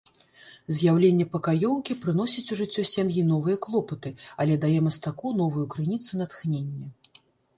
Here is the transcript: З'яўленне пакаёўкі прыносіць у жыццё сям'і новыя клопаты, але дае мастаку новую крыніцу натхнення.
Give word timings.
З'яўленне 0.77 1.25
пакаёўкі 1.33 1.95
прыносіць 2.05 2.51
у 2.55 2.57
жыццё 2.61 2.85
сям'і 2.93 3.25
новыя 3.33 3.57
клопаты, 3.67 4.13
але 4.45 4.53
дае 4.65 4.79
мастаку 4.89 5.27
новую 5.43 5.65
крыніцу 5.75 6.11
натхнення. 6.23 6.87